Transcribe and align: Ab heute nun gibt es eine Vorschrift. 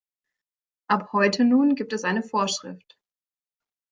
Ab 0.87 1.11
heute 1.13 1.45
nun 1.45 1.75
gibt 1.75 1.93
es 1.93 2.05
eine 2.05 2.23
Vorschrift. 2.23 2.97